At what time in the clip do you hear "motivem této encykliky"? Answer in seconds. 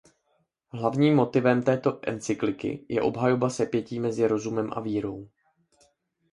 1.15-2.85